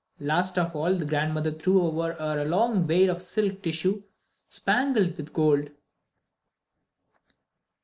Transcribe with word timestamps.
Last 0.19 0.57
of 0.57 0.75
all 0.75 0.95
the 0.95 1.05
grandmother 1.05 1.51
threw 1.51 1.83
over 1.83 2.13
her 2.13 2.39
a 2.39 2.45
long 2.49 2.87
veil 2.87 3.11
of 3.11 3.21
silk 3.21 3.61
tissue, 3.61 4.01
spangled 4.49 5.15
with 5.15 5.31
gold. 5.31 5.69